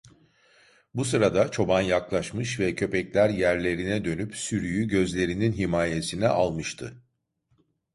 Bu 0.93 1.05
sırada 1.05 1.51
çoban 1.51 1.81
yaklaşmış 1.81 2.59
ve 2.59 2.75
köpekler 2.75 3.29
yerlerine 3.29 4.05
dönüp 4.05 4.35
sürüyü 4.35 4.87
gözlerinin 4.87 5.51
himayesine 5.51 6.27
almıştı. 6.27 7.03